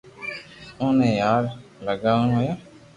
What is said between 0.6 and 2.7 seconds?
اوئي پار لاگاوئي نويا